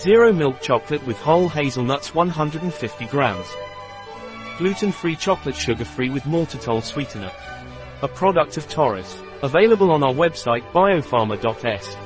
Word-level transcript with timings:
Zero 0.00 0.32
milk 0.32 0.62
chocolate 0.62 1.06
with 1.06 1.18
whole 1.18 1.46
hazelnuts 1.46 2.14
150 2.14 3.04
grams. 3.08 3.46
Gluten-free 4.56 5.16
chocolate 5.16 5.54
sugar-free 5.54 6.08
with 6.08 6.22
maltitol 6.22 6.82
sweetener. 6.82 7.30
A 8.00 8.08
product 8.08 8.56
of 8.56 8.66
Torras. 8.66 9.14
Available 9.42 9.90
on 9.90 10.02
our 10.02 10.14
website 10.14 10.62
biopharma.s. 10.72 11.96